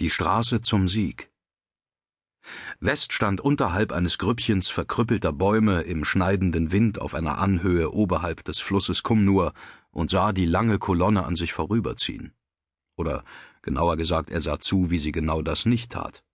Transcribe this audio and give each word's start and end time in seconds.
Die 0.00 0.08
Straße 0.08 0.62
zum 0.62 0.88
Sieg. 0.88 1.30
West 2.80 3.12
stand 3.12 3.42
unterhalb 3.42 3.92
eines 3.92 4.16
Grüppchens 4.16 4.70
verkrüppelter 4.70 5.30
Bäume 5.30 5.82
im 5.82 6.06
schneidenden 6.06 6.72
Wind 6.72 6.98
auf 6.98 7.14
einer 7.14 7.36
Anhöhe 7.36 7.92
oberhalb 7.92 8.42
des 8.44 8.60
Flusses 8.60 9.02
Kumnur 9.02 9.52
und 9.90 10.08
sah 10.08 10.32
die 10.32 10.46
lange 10.46 10.78
Kolonne 10.78 11.26
an 11.26 11.34
sich 11.34 11.52
vorüberziehen. 11.52 12.32
Oder 12.96 13.24
genauer 13.60 13.98
gesagt, 13.98 14.30
er 14.30 14.40
sah 14.40 14.58
zu, 14.58 14.90
wie 14.90 14.98
sie 14.98 15.12
genau 15.12 15.42
das 15.42 15.66
nicht 15.66 15.92
tat. 15.92 16.24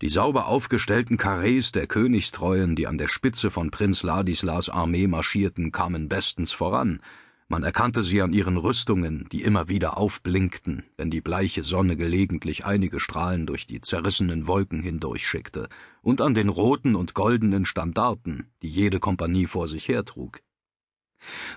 Die 0.00 0.08
sauber 0.08 0.46
aufgestellten 0.46 1.18
Karrees 1.18 1.72
der 1.72 1.86
Königstreuen, 1.86 2.76
die 2.76 2.86
an 2.86 2.96
der 2.96 3.08
Spitze 3.08 3.50
von 3.50 3.70
Prinz 3.70 4.02
Ladislas 4.02 4.70
Armee 4.70 5.06
marschierten, 5.06 5.70
kamen 5.70 6.08
bestens 6.08 6.52
voran, 6.52 7.02
man 7.50 7.64
erkannte 7.64 8.04
sie 8.04 8.22
an 8.22 8.32
ihren 8.32 8.56
Rüstungen, 8.56 9.26
die 9.32 9.42
immer 9.42 9.68
wieder 9.68 9.98
aufblinkten, 9.98 10.84
wenn 10.96 11.10
die 11.10 11.20
bleiche 11.20 11.64
Sonne 11.64 11.96
gelegentlich 11.96 12.64
einige 12.64 13.00
Strahlen 13.00 13.44
durch 13.44 13.66
die 13.66 13.80
zerrissenen 13.80 14.46
Wolken 14.46 14.82
hindurchschickte, 14.82 15.68
und 16.00 16.20
an 16.20 16.32
den 16.32 16.48
roten 16.48 16.94
und 16.94 17.12
goldenen 17.12 17.64
Standarten, 17.64 18.46
die 18.62 18.70
jede 18.70 19.00
Kompanie 19.00 19.46
vor 19.46 19.66
sich 19.66 19.88
hertrug. 19.88 20.40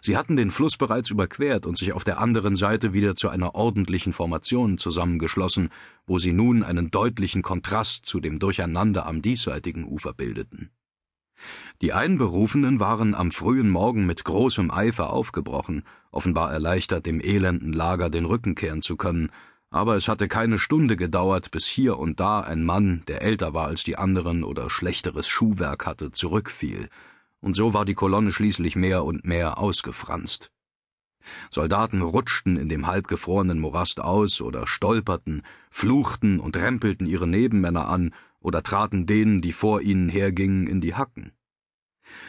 Sie 0.01 0.17
hatten 0.17 0.35
den 0.35 0.49
Fluss 0.49 0.77
bereits 0.77 1.11
überquert 1.11 1.67
und 1.67 1.77
sich 1.77 1.93
auf 1.93 2.03
der 2.03 2.19
anderen 2.19 2.55
Seite 2.55 2.93
wieder 2.93 3.13
zu 3.13 3.29
einer 3.29 3.53
ordentlichen 3.53 4.13
Formation 4.13 4.79
zusammengeschlossen, 4.79 5.69
wo 6.07 6.17
sie 6.17 6.33
nun 6.33 6.63
einen 6.63 6.89
deutlichen 6.89 7.43
Kontrast 7.43 8.07
zu 8.07 8.19
dem 8.19 8.39
Durcheinander 8.39 9.05
am 9.05 9.21
diesseitigen 9.21 9.85
Ufer 9.85 10.13
bildeten. 10.13 10.71
Die 11.81 11.93
Einberufenen 11.93 12.79
waren 12.79 13.15
am 13.15 13.31
frühen 13.31 13.69
Morgen 13.69 14.05
mit 14.05 14.23
großem 14.23 14.71
Eifer 14.71 15.11
aufgebrochen, 15.11 15.83
offenbar 16.11 16.51
erleichtert, 16.51 17.05
dem 17.05 17.19
elenden 17.19 17.73
Lager 17.73 18.09
den 18.09 18.25
Rücken 18.25 18.55
kehren 18.55 18.81
zu 18.81 18.95
können, 18.95 19.29
aber 19.69 19.95
es 19.95 20.07
hatte 20.07 20.27
keine 20.27 20.59
Stunde 20.59 20.95
gedauert, 20.95 21.49
bis 21.49 21.65
hier 21.65 21.97
und 21.97 22.19
da 22.19 22.41
ein 22.41 22.63
Mann, 22.63 23.01
der 23.07 23.23
älter 23.23 23.55
war 23.55 23.67
als 23.67 23.83
die 23.83 23.97
anderen 23.97 24.43
oder 24.43 24.69
schlechteres 24.69 25.27
Schuhwerk 25.27 25.87
hatte, 25.87 26.11
zurückfiel, 26.11 26.89
und 27.41 27.55
so 27.55 27.73
war 27.73 27.83
die 27.83 27.95
Kolonne 27.95 28.31
schließlich 28.31 28.75
mehr 28.75 29.03
und 29.03 29.25
mehr 29.25 29.57
ausgefranst. 29.57 30.51
Soldaten 31.49 32.01
rutschten 32.01 32.55
in 32.55 32.69
dem 32.69 32.87
halbgefrorenen 32.87 33.59
Morast 33.59 33.99
aus 33.99 34.41
oder 34.41 34.67
stolperten, 34.67 35.41
fluchten 35.71 36.39
und 36.39 36.55
rempelten 36.55 37.07
ihre 37.07 37.27
Nebenmänner 37.27 37.87
an 37.87 38.13
oder 38.43 38.61
traten 38.61 39.07
denen, 39.07 39.41
die 39.41 39.53
vor 39.53 39.81
ihnen 39.81 40.09
hergingen, 40.09 40.67
in 40.67 40.81
die 40.81 40.93
Hacken. 40.93 41.31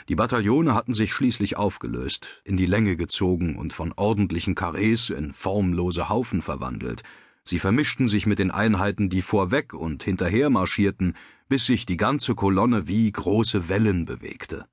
Die 0.09 0.15
Bataillone 0.15 0.75
hatten 0.75 0.95
sich 0.95 1.13
schließlich 1.13 1.57
aufgelöst, 1.57 2.43
in 2.45 2.57
die 2.57 2.67
Länge 2.67 2.97
gezogen 2.97 3.57
und 3.57 3.73
von 3.73 3.93
ordentlichen 3.93 4.55
Karrees 4.55 5.11
in 5.11 5.33
formlose 5.33 6.09
Haufen 6.09 6.43
verwandelt. 6.43 7.03
Sie 7.43 7.59
vermischten 7.59 8.09
sich 8.09 8.25
mit 8.25 8.39
den 8.39 8.51
Einheiten, 8.51 9.11
die 9.11 9.21
vorweg 9.21 9.75
und 9.75 10.03
hinterher 10.03 10.49
marschierten, 10.49 11.15
bis 11.49 11.67
sich 11.67 11.85
die 11.85 11.99
ganze 11.99 12.35
Kolonne 12.35 12.89
wie 12.89 13.11
große 13.11 13.69
Wellen 13.69 14.07
bewegte. 14.07 14.67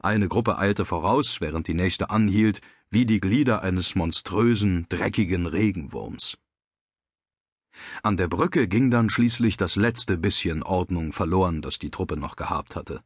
Eine 0.00 0.28
Gruppe 0.28 0.58
eilte 0.58 0.84
voraus, 0.84 1.40
während 1.40 1.68
die 1.68 1.74
nächste 1.74 2.10
anhielt, 2.10 2.60
wie 2.90 3.06
die 3.06 3.20
Glieder 3.20 3.62
eines 3.62 3.94
monströsen, 3.94 4.86
dreckigen 4.88 5.46
Regenwurms. 5.46 6.38
An 8.02 8.16
der 8.16 8.28
Brücke 8.28 8.68
ging 8.68 8.90
dann 8.90 9.10
schließlich 9.10 9.56
das 9.56 9.76
letzte 9.76 10.16
bisschen 10.18 10.62
Ordnung 10.62 11.12
verloren, 11.12 11.62
das 11.62 11.78
die 11.78 11.90
Truppe 11.90 12.16
noch 12.16 12.36
gehabt 12.36 12.76
hatte. 12.76 13.02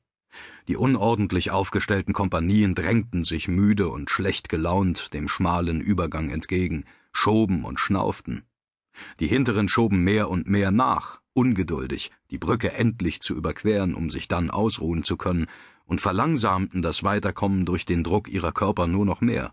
Die 0.68 0.76
unordentlich 0.76 1.50
aufgestellten 1.50 2.12
Kompanien 2.12 2.74
drängten 2.74 3.24
sich 3.24 3.48
müde 3.48 3.88
und 3.88 4.10
schlecht 4.10 4.48
gelaunt 4.48 5.12
dem 5.12 5.28
schmalen 5.28 5.80
Übergang 5.80 6.30
entgegen, 6.30 6.84
schoben 7.12 7.64
und 7.64 7.80
schnauften. 7.80 8.44
Die 9.18 9.26
hinteren 9.26 9.68
schoben 9.68 10.04
mehr 10.04 10.28
und 10.30 10.48
mehr 10.48 10.70
nach, 10.70 11.20
ungeduldig, 11.32 12.10
die 12.30 12.38
Brücke 12.38 12.72
endlich 12.72 13.20
zu 13.20 13.34
überqueren, 13.34 13.94
um 13.94 14.10
sich 14.10 14.28
dann 14.28 14.50
ausruhen 14.50 15.02
zu 15.02 15.16
können, 15.16 15.46
und 15.84 16.00
verlangsamten 16.00 16.82
das 16.82 17.02
Weiterkommen 17.02 17.66
durch 17.66 17.84
den 17.84 18.04
Druck 18.04 18.28
ihrer 18.28 18.52
Körper 18.52 18.86
nur 18.86 19.04
noch 19.04 19.20
mehr. 19.20 19.52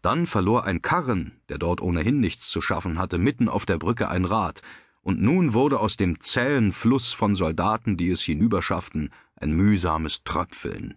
Dann 0.00 0.26
verlor 0.26 0.64
ein 0.64 0.82
Karren, 0.82 1.40
der 1.48 1.58
dort 1.58 1.80
ohnehin 1.80 2.20
nichts 2.20 2.50
zu 2.50 2.60
schaffen 2.60 2.98
hatte, 2.98 3.18
mitten 3.18 3.48
auf 3.48 3.66
der 3.66 3.78
Brücke 3.78 4.08
ein 4.08 4.24
Rad, 4.24 4.62
und 5.02 5.20
nun 5.20 5.52
wurde 5.52 5.80
aus 5.80 5.96
dem 5.96 6.20
zähen 6.20 6.72
Fluss 6.72 7.12
von 7.12 7.34
Soldaten, 7.34 7.96
die 7.96 8.10
es 8.10 8.22
hinüberschafften, 8.22 9.10
ein 9.36 9.52
mühsames 9.52 10.22
Tröpfeln. 10.24 10.94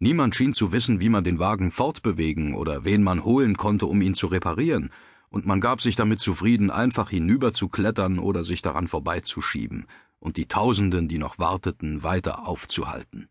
Niemand 0.00 0.34
schien 0.34 0.52
zu 0.52 0.72
wissen, 0.72 1.00
wie 1.00 1.08
man 1.08 1.24
den 1.24 1.38
Wagen 1.38 1.70
fortbewegen 1.70 2.54
oder 2.54 2.84
wen 2.84 3.02
man 3.02 3.24
holen 3.24 3.56
konnte, 3.56 3.86
um 3.86 4.02
ihn 4.02 4.14
zu 4.14 4.26
reparieren, 4.26 4.90
und 5.28 5.46
man 5.46 5.60
gab 5.60 5.80
sich 5.80 5.96
damit 5.96 6.20
zufrieden, 6.20 6.70
einfach 6.70 7.10
hinüberzuklettern 7.10 8.18
oder 8.18 8.44
sich 8.44 8.62
daran 8.62 8.86
vorbeizuschieben 8.86 9.86
und 10.20 10.36
die 10.36 10.46
Tausenden, 10.46 11.08
die 11.08 11.18
noch 11.18 11.38
warteten, 11.38 12.02
weiter 12.02 12.46
aufzuhalten. 12.46 13.28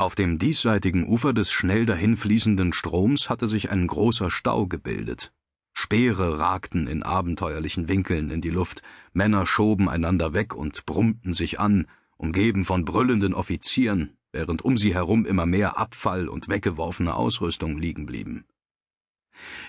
Auf 0.00 0.14
dem 0.14 0.38
diesseitigen 0.38 1.06
Ufer 1.06 1.34
des 1.34 1.52
schnell 1.52 1.84
dahinfließenden 1.84 2.72
Stroms 2.72 3.28
hatte 3.28 3.48
sich 3.48 3.70
ein 3.70 3.86
großer 3.86 4.30
Stau 4.30 4.66
gebildet. 4.66 5.30
Speere 5.74 6.38
ragten 6.38 6.86
in 6.86 7.02
abenteuerlichen 7.02 7.86
Winkeln 7.86 8.30
in 8.30 8.40
die 8.40 8.48
Luft, 8.48 8.80
Männer 9.12 9.44
schoben 9.44 9.90
einander 9.90 10.32
weg 10.32 10.54
und 10.54 10.86
brummten 10.86 11.34
sich 11.34 11.60
an, 11.60 11.86
umgeben 12.16 12.64
von 12.64 12.86
brüllenden 12.86 13.34
Offizieren, 13.34 14.16
während 14.32 14.62
um 14.62 14.78
sie 14.78 14.94
herum 14.94 15.26
immer 15.26 15.44
mehr 15.44 15.76
Abfall 15.76 16.28
und 16.28 16.48
weggeworfene 16.48 17.14
Ausrüstung 17.14 17.76
liegen 17.76 18.06
blieben. 18.06 18.46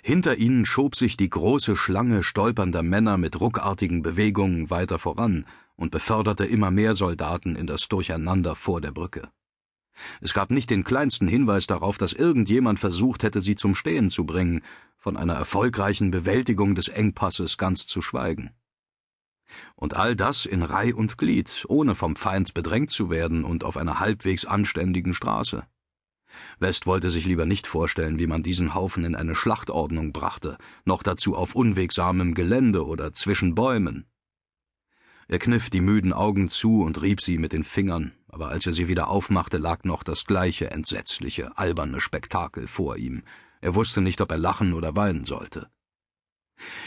Hinter 0.01 0.37
ihnen 0.37 0.65
schob 0.65 0.95
sich 0.95 1.17
die 1.17 1.29
große 1.29 1.75
Schlange 1.75 2.23
stolpernder 2.23 2.83
Männer 2.83 3.17
mit 3.17 3.41
ruckartigen 3.41 4.01
Bewegungen 4.01 4.69
weiter 4.69 4.97
voran 4.97 5.45
und 5.75 5.91
beförderte 5.91 6.45
immer 6.45 6.71
mehr 6.71 6.95
Soldaten 6.95 7.57
in 7.57 7.67
das 7.67 7.89
Durcheinander 7.89 8.55
vor 8.55 8.79
der 8.79 8.91
Brücke. 8.91 9.29
Es 10.21 10.33
gab 10.33 10.51
nicht 10.51 10.69
den 10.69 10.83
kleinsten 10.83 11.27
Hinweis 11.27 11.67
darauf, 11.67 11.97
dass 11.97 12.13
irgendjemand 12.13 12.79
versucht 12.79 13.23
hätte, 13.23 13.41
sie 13.41 13.55
zum 13.55 13.75
Stehen 13.75 14.09
zu 14.09 14.25
bringen, 14.25 14.61
von 14.97 15.17
einer 15.17 15.33
erfolgreichen 15.33 16.11
Bewältigung 16.11 16.75
des 16.75 16.87
Engpasses 16.87 17.57
ganz 17.57 17.87
zu 17.87 18.01
schweigen. 18.01 18.51
Und 19.75 19.95
all 19.95 20.15
das 20.15 20.45
in 20.45 20.63
Reih 20.63 20.93
und 20.93 21.17
Glied, 21.17 21.65
ohne 21.67 21.95
vom 21.95 22.15
Feind 22.15 22.53
bedrängt 22.53 22.89
zu 22.89 23.09
werden 23.09 23.43
und 23.43 23.63
auf 23.63 23.77
einer 23.77 23.99
halbwegs 23.99 24.45
anständigen 24.45 25.13
Straße. 25.13 25.65
West 26.59 26.85
wollte 26.85 27.09
sich 27.09 27.25
lieber 27.25 27.45
nicht 27.45 27.67
vorstellen, 27.67 28.19
wie 28.19 28.27
man 28.27 28.43
diesen 28.43 28.73
Haufen 28.73 29.03
in 29.03 29.15
eine 29.15 29.35
Schlachtordnung 29.35 30.13
brachte, 30.13 30.57
noch 30.85 31.03
dazu 31.03 31.35
auf 31.35 31.55
unwegsamem 31.55 32.33
Gelände 32.33 32.85
oder 32.85 33.11
zwischen 33.11 33.55
Bäumen. 33.55 34.05
Er 35.27 35.39
kniff 35.39 35.69
die 35.69 35.81
müden 35.81 36.13
Augen 36.13 36.49
zu 36.49 36.81
und 36.81 37.01
rieb 37.01 37.21
sie 37.21 37.37
mit 37.37 37.53
den 37.53 37.63
Fingern, 37.63 38.11
aber 38.31 38.49
als 38.49 38.65
er 38.65 38.73
sie 38.73 38.87
wieder 38.87 39.09
aufmachte, 39.09 39.57
lag 39.57 39.83
noch 39.83 40.03
das 40.03 40.25
gleiche 40.25 40.71
entsetzliche, 40.71 41.57
alberne 41.57 41.99
Spektakel 41.99 42.67
vor 42.67 42.97
ihm. 42.97 43.23
Er 43.59 43.75
wusste 43.75 44.01
nicht, 44.01 44.21
ob 44.21 44.31
er 44.31 44.37
lachen 44.37 44.73
oder 44.73 44.95
weinen 44.95 45.25
sollte. 45.25 45.69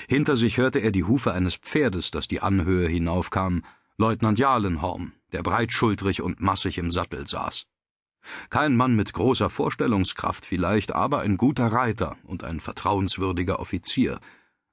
Hinter 0.09 0.37
sich 0.37 0.57
hörte 0.57 0.79
er 0.79 0.91
die 0.91 1.05
Hufe 1.05 1.33
eines 1.33 1.57
Pferdes, 1.57 2.11
das 2.11 2.29
die 2.29 2.41
Anhöhe 2.41 2.89
hinaufkam, 2.89 3.63
Leutnant 3.97 4.39
Jalenhorn, 4.39 5.13
der 5.33 5.43
breitschultrig 5.43 6.23
und 6.23 6.41
massig 6.41 6.79
im 6.79 6.91
Sattel 6.91 7.27
saß. 7.27 7.67
Kein 8.51 8.75
Mann 8.75 8.97
mit 8.97 9.13
großer 9.13 9.51
Vorstellungskraft 9.51 10.47
vielleicht, 10.47 10.93
aber 10.93 11.21
ein 11.21 11.37
guter 11.37 11.67
Reiter 11.67 12.17
und 12.25 12.43
ein 12.43 12.59
vertrauenswürdiger 12.61 13.61
Offizier, 13.61 14.19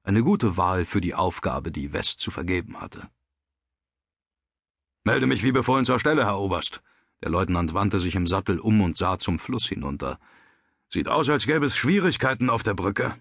eine 0.04 0.24
gute 0.24 0.58
Wahl 0.58 0.86
für 0.86 1.02
die 1.02 1.14
Aufgabe, 1.14 1.72
die 1.72 1.94
West 1.94 2.20
zu 2.20 2.32
vergeben 2.32 2.80
hatte. 2.80 3.10
Melde 5.04 5.26
mich 5.26 5.44
wie 5.44 5.52
befohlen 5.52 5.86
zur 5.86 6.00
Stelle, 6.00 6.26
Herr 6.26 6.40
Oberst. 6.40 6.84
Der 7.24 7.30
Leutnant 7.30 7.74
wandte 7.74 8.00
sich 8.00 8.16
im 8.16 8.28
Sattel 8.28 8.60
um 8.60 8.82
und 8.82 8.98
sah 8.98 9.18
zum 9.18 9.40
Fluss 9.40 9.68
hinunter. 9.68 10.20
Sieht 10.90 11.08
aus, 11.08 11.30
als 11.30 11.46
gäbe 11.46 11.66
es 11.66 11.78
Schwierigkeiten 11.78 12.50
auf 12.50 12.64
der 12.64 12.74
Brücke. 12.74 13.16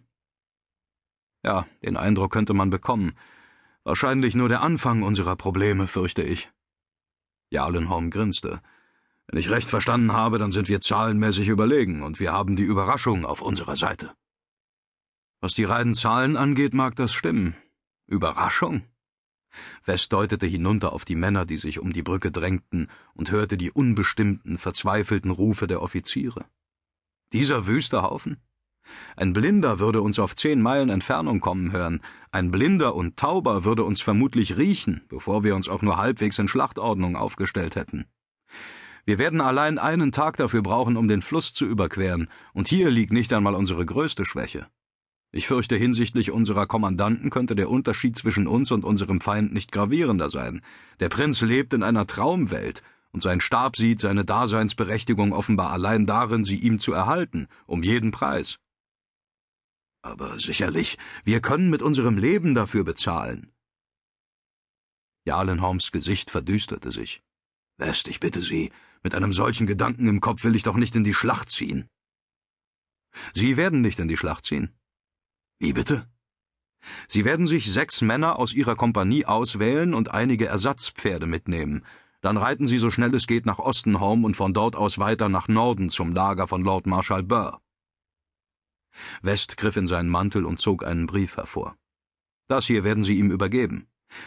Ja, 1.43 1.67
den 1.83 1.97
Eindruck 1.97 2.33
könnte 2.33 2.53
man 2.53 2.69
bekommen. 2.69 3.13
Wahrscheinlich 3.85 4.35
nur 4.35 4.49
der 4.49 4.61
Anfang 4.63 5.03
unserer 5.03 5.37
Probleme, 5.37 5.87
fürchte 5.87 6.23
ich. 6.23 6.51
Jalenholm 7.49 8.11
grinste. 8.11 8.61
Wenn 9.27 9.39
ich 9.39 9.51
recht 9.51 9.69
verstanden 9.69 10.13
habe, 10.13 10.39
dann 10.39 10.51
sind 10.51 10.69
wir 10.69 10.81
zahlenmäßig 10.81 11.49
überlegen 11.49 12.03
und 12.03 12.21
wir 12.21 12.33
haben 12.33 12.57
die 12.57 12.65
Überraschung 12.65 13.25
auf 13.25 13.41
unserer 13.41 13.77
Seite. 13.77 14.13
Was 15.41 15.55
die 15.55 15.65
reinen 15.65 15.95
Zahlen 15.95 16.37
angeht, 16.37 16.75
mag 16.75 16.97
das 16.97 17.15
stimmen. 17.15 17.57
Überraschung? 18.07 18.83
West 19.85 20.13
deutete 20.13 20.47
hinunter 20.47 20.93
auf 20.93 21.05
die 21.05 21.17
Männer, 21.17 21.45
die 21.47 21.59
sich 21.59 21.79
um 21.79 21.93
die 21.93 22.03
Brücke 22.03 22.31
drängten, 22.31 22.89
und 23.15 23.31
hörte 23.31 23.57
die 23.57 23.71
unbestimmten, 23.71 24.59
verzweifelten 24.59 25.31
Rufe 25.31 25.67
der 25.67 25.83
Offiziere. 25.83 26.45
Dieser 27.33 27.67
wüste 27.67 28.03
Haufen? 28.03 28.39
Ein 29.17 29.33
Blinder 29.33 29.79
würde 29.79 30.03
uns 30.03 30.19
auf 30.19 30.35
zehn 30.35 30.61
Meilen 30.61 30.89
Entfernung 30.89 31.41
kommen 31.41 31.73
hören, 31.73 32.01
ein 32.33 32.51
Blinder 32.51 32.95
und 32.95 33.17
Tauber 33.17 33.65
würde 33.65 33.85
uns 33.85 34.01
vermutlich 34.01 34.57
riechen, 34.57 35.03
bevor 35.09 35.45
wir 35.45 35.55
uns 35.55 35.69
auch 35.69 35.83
nur 35.83 35.97
halbwegs 35.97 36.39
in 36.39 36.49
Schlachtordnung 36.49 37.17
aufgestellt 37.17 37.77
hätten. 37.77 38.07
Wir 39.05 39.19
werden 39.19 39.41
allein 39.41 39.79
einen 39.79 40.13
Tag 40.13 40.37
dafür 40.37 40.63
brauchen, 40.63 40.97
um 40.97 41.09
den 41.09 41.23
Fluss 41.23 41.55
zu 41.55 41.67
überqueren, 41.67 42.29
und 42.53 42.69
hier 42.69 42.91
liegt 42.91 43.13
nicht 43.13 43.33
einmal 43.33 43.55
unsere 43.55 43.85
größte 43.85 44.25
Schwäche. 44.25 44.67
Ich 45.33 45.47
fürchte, 45.47 45.77
hinsichtlich 45.77 46.33
unserer 46.33 46.67
Kommandanten 46.67 47.31
könnte 47.31 47.55
der 47.55 47.71
Unterschied 47.71 48.17
zwischen 48.17 48.49
uns 48.49 48.73
und 48.73 48.85
unserem 48.85 49.21
Feind 49.21 49.53
nicht 49.53 49.71
gravierender 49.71 50.29
sein. 50.29 50.61
Der 50.99 51.09
Prinz 51.09 51.41
lebt 51.41 51.73
in 51.73 51.85
einer 51.85 52.07
Traumwelt, 52.07 52.83
und 53.13 53.21
sein 53.21 53.41
Stab 53.41 53.77
sieht 53.77 54.01
seine 54.01 54.25
Daseinsberechtigung 54.25 55.33
offenbar 55.33 55.71
allein 55.71 56.07
darin, 56.07 56.45
sie 56.45 56.59
ihm 56.59 56.79
zu 56.79 56.93
erhalten, 56.93 57.49
um 57.67 57.83
jeden 57.83 58.11
Preis. 58.11 58.59
Aber 60.03 60.39
sicherlich, 60.39 60.99
wir 61.25 61.41
können 61.41 61.71
mit 61.71 61.83
unserem 61.83 62.17
Leben 62.17 62.55
dafür 62.55 62.85
bezahlen. 62.85 63.53
Jalenholms 65.27 65.93
Gesicht 65.93 66.31
verdüsterte 66.31 66.91
sich. 66.91 67.23
West, 67.77 68.09
ich 68.09 68.21
bitte 68.21 68.43
Sie, 68.43 68.73
mit 69.03 69.15
einem 69.15 69.33
solchen 69.33 69.67
Gedanken 69.67 70.09
im 70.09 70.21
Kopf 70.21 70.45
will 70.45 70.57
ich 70.57 70.63
doch 70.63 70.77
nicht 70.77 70.95
in 70.95 71.05
die 71.05 71.15
Schlacht 71.15 71.51
ziehen. 71.51 71.89
Sie 73.33 73.57
werden 73.57 73.81
nicht 73.81 73.99
in 73.99 74.09
die 74.09 74.17
Schlacht 74.17 74.45
ziehen. 74.45 74.73
Wie 75.61 75.75
bitte? 75.75 76.09
Sie 77.07 77.27
werden 77.27 77.47
sich 77.47 77.71
sechs 77.71 78.01
Männer 78.01 78.39
aus 78.39 78.55
Ihrer 78.55 78.77
Kompanie 78.77 79.27
auswählen 79.27 79.93
und 79.93 80.11
einige 80.11 80.47
Ersatzpferde 80.47 81.27
mitnehmen. 81.27 81.85
Dann 82.23 82.39
reiten 82.39 82.67
Sie 82.67 82.79
so 82.79 82.91
schnell 82.91 83.15
es 83.15 83.27
geht 83.27 83.45
nach 83.45 83.59
Ostenholm 83.59 84.25
und 84.25 84.37
von 84.37 84.55
dort 84.55 84.75
aus 84.75 84.99
weiter 84.99 85.29
nach 85.29 85.49
Norden 85.49 85.91
zum 85.91 86.15
Lager 86.15 86.49
von 86.49 86.63
Lord 86.63 86.87
Marshal 86.87 87.23
Burr. 87.23 87.61
West 89.21 89.59
griff 89.59 89.77
in 89.77 89.87
seinen 89.87 90.09
Mantel 90.09 90.47
und 90.47 90.61
zog 90.61 90.83
einen 90.83 91.07
Brief 91.07 91.37
hervor. 91.37 91.77
Das 92.49 92.67
hier 92.67 92.83
werden 92.83 93.05
Sie 93.05 93.19
ihm 93.19 93.31
übergeben. 93.31 93.87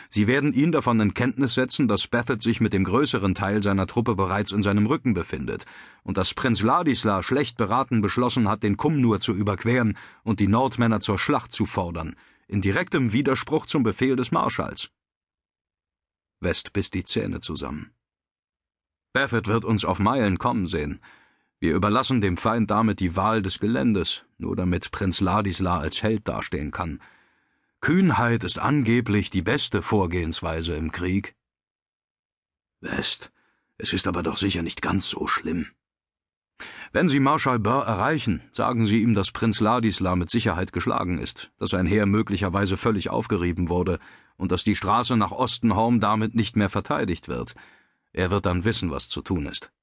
Sie 0.09 0.27
werden 0.27 0.53
ihn 0.53 0.71
davon 0.71 0.99
in 0.99 1.13
Kenntnis 1.13 1.53
setzen, 1.53 1.87
dass 1.87 2.07
Bethet 2.07 2.41
sich 2.41 2.61
mit 2.61 2.73
dem 2.73 2.83
größeren 2.83 3.35
Teil 3.35 3.61
seiner 3.63 3.87
Truppe 3.87 4.15
bereits 4.15 4.51
in 4.51 4.61
seinem 4.61 4.87
Rücken 4.87 5.13
befindet 5.13 5.65
und 6.03 6.17
dass 6.17 6.33
Prinz 6.33 6.61
Ladisla 6.61 7.23
schlecht 7.23 7.57
beraten 7.57 8.01
beschlossen 8.01 8.47
hat, 8.47 8.63
den 8.63 8.77
Kumnur 8.77 9.19
zu 9.19 9.33
überqueren 9.33 9.97
und 10.23 10.39
die 10.39 10.47
Nordmänner 10.47 10.99
zur 10.99 11.19
Schlacht 11.19 11.51
zu 11.51 11.65
fordern, 11.65 12.15
in 12.47 12.61
direktem 12.61 13.11
Widerspruch 13.11 13.65
zum 13.65 13.83
Befehl 13.83 14.15
des 14.15 14.31
Marschalls. 14.31 14.89
West 16.39 16.73
biss 16.73 16.91
die 16.91 17.03
Zähne 17.03 17.39
zusammen. 17.39 17.91
Bethet 19.13 19.47
wird 19.47 19.63
uns 19.63 19.85
auf 19.85 19.99
Meilen 19.99 20.39
kommen 20.39 20.67
sehen. 20.67 20.99
Wir 21.59 21.75
überlassen 21.75 22.19
dem 22.19 22.35
Feind 22.35 22.71
damit 22.71 22.99
die 22.99 23.15
Wahl 23.15 23.41
des 23.41 23.59
Geländes, 23.59 24.25
nur 24.37 24.55
damit 24.55 24.91
Prinz 24.91 25.21
Ladisla 25.21 25.79
als 25.79 26.03
Held 26.03 26.27
dastehen 26.27 26.71
kann. 26.71 26.99
Kühnheit 27.83 28.45
ist 28.45 28.59
angeblich 28.59 29.29
die 29.29 29.41
beste 29.41 29.81
Vorgehensweise 29.81 30.73
im 30.73 30.93
Krieg. 30.93 31.35
West, 32.79 33.33
es 33.77 33.91
ist 33.91 34.07
aber 34.07 34.23
doch 34.23 34.37
sicher 34.37 34.61
nicht 34.61 34.81
ganz 34.81 35.09
so 35.09 35.27
schlimm. 35.27 35.67
Wenn 36.93 37.09
Sie 37.09 37.19
Marschall 37.19 37.59
Burr 37.59 37.83
erreichen, 37.85 38.41
sagen 38.53 38.87
Sie 38.87 39.01
ihm, 39.01 39.15
dass 39.15 39.31
Prinz 39.31 39.59
Ladisla 39.59 40.15
mit 40.15 40.29
Sicherheit 40.29 40.71
geschlagen 40.71 41.19
ist, 41.19 41.51
dass 41.57 41.71
sein 41.71 41.85
Heer 41.85 42.05
möglicherweise 42.05 42.77
völlig 42.77 43.09
aufgerieben 43.09 43.67
wurde 43.67 43.99
und 44.37 44.53
dass 44.53 44.63
die 44.63 44.77
Straße 44.77 45.17
nach 45.17 45.31
Ostenholm 45.31 45.99
damit 45.99 46.35
nicht 46.35 46.55
mehr 46.55 46.69
verteidigt 46.69 47.27
wird. 47.27 47.53
Er 48.13 48.31
wird 48.31 48.45
dann 48.45 48.63
wissen, 48.63 48.91
was 48.91 49.09
zu 49.09 49.21
tun 49.21 49.45
ist. 49.45 49.73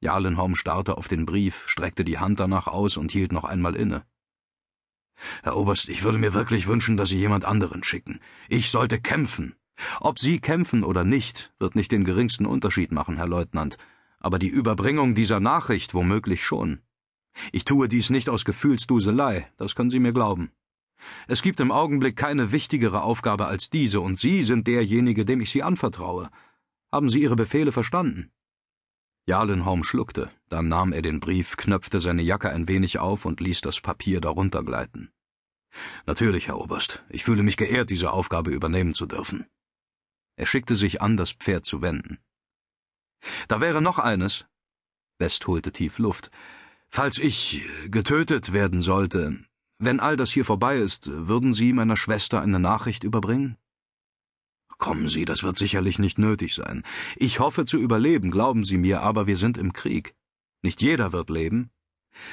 Jalenholm 0.00 0.54
starrte 0.54 0.98
auf 0.98 1.08
den 1.08 1.24
Brief, 1.24 1.66
streckte 1.66 2.04
die 2.04 2.18
Hand 2.18 2.40
danach 2.40 2.66
aus 2.66 2.98
und 2.98 3.10
hielt 3.10 3.32
noch 3.32 3.44
einmal 3.44 3.74
inne. 3.74 4.04
Herr 5.42 5.56
Oberst, 5.56 5.88
ich 5.88 6.02
würde 6.02 6.18
mir 6.18 6.34
wirklich 6.34 6.66
wünschen, 6.66 6.96
dass 6.96 7.10
Sie 7.10 7.18
jemand 7.18 7.44
anderen 7.44 7.84
schicken. 7.84 8.20
Ich 8.48 8.70
sollte 8.70 9.00
kämpfen. 9.00 9.54
Ob 10.00 10.18
Sie 10.18 10.40
kämpfen 10.40 10.84
oder 10.84 11.04
nicht, 11.04 11.52
wird 11.58 11.74
nicht 11.74 11.92
den 11.92 12.04
geringsten 12.04 12.46
Unterschied 12.46 12.92
machen, 12.92 13.16
Herr 13.16 13.26
Leutnant, 13.28 13.78
aber 14.20 14.38
die 14.38 14.48
Überbringung 14.48 15.14
dieser 15.14 15.40
Nachricht 15.40 15.94
womöglich 15.94 16.44
schon. 16.44 16.80
Ich 17.50 17.64
tue 17.64 17.88
dies 17.88 18.10
nicht 18.10 18.28
aus 18.28 18.44
Gefühlsduselei, 18.44 19.48
das 19.56 19.74
können 19.74 19.90
Sie 19.90 20.00
mir 20.00 20.12
glauben. 20.12 20.50
Es 21.26 21.42
gibt 21.42 21.58
im 21.60 21.72
Augenblick 21.72 22.16
keine 22.16 22.52
wichtigere 22.52 23.02
Aufgabe 23.02 23.46
als 23.46 23.70
diese, 23.70 24.00
und 24.00 24.18
Sie 24.18 24.42
sind 24.42 24.66
derjenige, 24.66 25.24
dem 25.24 25.40
ich 25.40 25.50
sie 25.50 25.62
anvertraue. 25.62 26.30
Haben 26.92 27.10
Sie 27.10 27.22
Ihre 27.22 27.36
Befehle 27.36 27.72
verstanden? 27.72 28.30
Jalenholm 29.26 29.84
schluckte, 29.84 30.30
dann 30.48 30.68
nahm 30.68 30.92
er 30.92 31.02
den 31.02 31.20
Brief, 31.20 31.56
knöpfte 31.56 32.00
seine 32.00 32.22
Jacke 32.22 32.50
ein 32.50 32.66
wenig 32.66 32.98
auf 32.98 33.24
und 33.24 33.40
ließ 33.40 33.60
das 33.60 33.80
Papier 33.80 34.20
darunter 34.20 34.64
gleiten. 34.64 35.10
Natürlich, 36.06 36.48
Herr 36.48 36.58
Oberst, 36.58 37.02
ich 37.08 37.24
fühle 37.24 37.42
mich 37.42 37.56
geehrt, 37.56 37.90
diese 37.90 38.12
Aufgabe 38.12 38.50
übernehmen 38.50 38.94
zu 38.94 39.06
dürfen. 39.06 39.46
Er 40.36 40.46
schickte 40.46 40.76
sich 40.76 41.00
an, 41.00 41.16
das 41.16 41.32
Pferd 41.32 41.64
zu 41.64 41.82
wenden. 41.82 42.18
Da 43.48 43.60
wäre 43.60 43.80
noch 43.80 43.98
eines. 43.98 44.44
West 45.18 45.46
holte 45.46 45.72
tief 45.72 45.98
Luft. 45.98 46.30
Falls 46.88 47.18
ich 47.18 47.62
getötet 47.88 48.52
werden 48.52 48.80
sollte, 48.80 49.38
wenn 49.78 50.00
all 50.00 50.16
das 50.16 50.30
hier 50.30 50.44
vorbei 50.44 50.76
ist, 50.76 51.08
würden 51.10 51.52
Sie 51.52 51.72
meiner 51.72 51.96
Schwester 51.96 52.40
eine 52.40 52.58
Nachricht 52.58 53.04
überbringen? 53.04 53.56
Kommen 54.82 55.08
Sie, 55.08 55.24
das 55.24 55.44
wird 55.44 55.56
sicherlich 55.56 56.00
nicht 56.00 56.18
nötig 56.18 56.56
sein. 56.56 56.82
Ich 57.14 57.38
hoffe 57.38 57.64
zu 57.64 57.78
überleben, 57.78 58.32
glauben 58.32 58.64
Sie 58.64 58.78
mir, 58.78 59.00
aber 59.00 59.28
wir 59.28 59.36
sind 59.36 59.56
im 59.56 59.72
Krieg. 59.72 60.16
Nicht 60.60 60.82
jeder 60.82 61.12
wird 61.12 61.30
leben. 61.30 61.70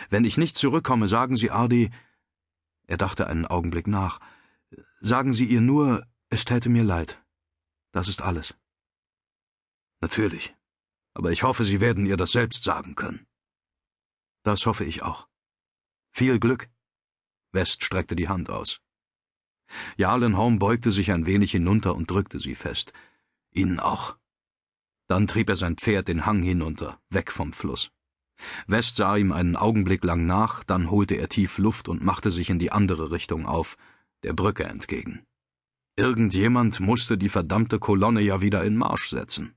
Wenn 0.09 0.25
ich 0.25 0.35
nicht 0.35 0.55
zurückkomme, 0.55 1.07
sagen 1.07 1.35
Sie 1.35 1.51
Ardi. 1.51 1.91
Er 2.87 2.97
dachte 2.97 3.27
einen 3.27 3.45
Augenblick 3.45 3.85
nach. 3.85 4.19
Sagen 4.99 5.31
Sie 5.31 5.45
ihr 5.45 5.61
nur, 5.61 6.07
es 6.29 6.43
täte 6.43 6.69
mir 6.69 6.83
leid. 6.83 7.23
Das 7.91 8.07
ist 8.07 8.23
alles. 8.23 8.55
Natürlich. 10.01 10.55
Aber 11.13 11.31
ich 11.31 11.43
hoffe, 11.43 11.63
Sie 11.63 11.79
werden 11.81 12.07
ihr 12.07 12.17
das 12.17 12.31
selbst 12.31 12.63
sagen 12.63 12.95
können. 12.95 13.27
Das 14.41 14.65
hoffe 14.65 14.85
ich 14.85 15.03
auch. 15.03 15.27
Viel 16.09 16.39
Glück. 16.39 16.67
West 17.51 17.83
streckte 17.83 18.15
die 18.15 18.27
Hand 18.27 18.49
aus. 18.49 18.81
Jalenholm 19.97 20.59
beugte 20.59 20.91
sich 20.91 21.11
ein 21.11 21.25
wenig 21.25 21.51
hinunter 21.51 21.95
und 21.95 22.09
drückte 22.09 22.39
sie 22.39 22.55
fest. 22.55 22.93
Ihnen 23.51 23.79
auch. 23.79 24.17
Dann 25.07 25.27
trieb 25.27 25.49
er 25.49 25.55
sein 25.55 25.75
Pferd 25.75 26.07
den 26.07 26.25
Hang 26.25 26.43
hinunter, 26.43 26.99
weg 27.09 27.31
vom 27.31 27.53
Fluss. 27.53 27.91
West 28.67 28.95
sah 28.95 29.17
ihm 29.17 29.31
einen 29.31 29.55
Augenblick 29.55 30.03
lang 30.03 30.25
nach, 30.25 30.63
dann 30.63 30.89
holte 30.89 31.15
er 31.15 31.29
tief 31.29 31.57
Luft 31.57 31.89
und 31.89 32.03
machte 32.03 32.31
sich 32.31 32.49
in 32.49 32.59
die 32.59 32.71
andere 32.71 33.11
Richtung 33.11 33.45
auf, 33.45 33.75
der 34.23 34.33
Brücke 34.33 34.63
entgegen. 34.63 35.25
Irgendjemand 35.95 36.79
musste 36.79 37.17
die 37.17 37.29
verdammte 37.29 37.79
Kolonne 37.79 38.21
ja 38.21 38.39
wieder 38.39 38.63
in 38.63 38.77
Marsch 38.77 39.09
setzen. 39.09 39.55